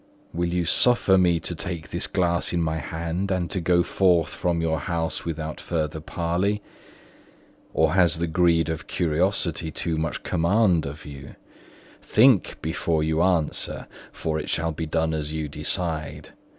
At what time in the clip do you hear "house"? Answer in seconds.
4.79-5.25